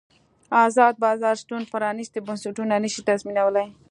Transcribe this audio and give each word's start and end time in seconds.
ازاد 0.65 0.95
بازار 1.03 1.35
شتون 1.41 1.63
پرانیستي 1.71 2.19
بنسټونه 2.27 2.75
نه 2.83 2.89
شي 2.93 3.01
تضمینولی. 3.09 3.67